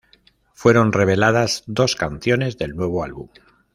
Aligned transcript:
Fueron 0.55 0.93
reveladas 0.93 1.63
dos 1.67 1.95
canciones 1.95 2.57
del 2.57 2.75
nuevo 2.75 3.03
álbum. 3.03 3.27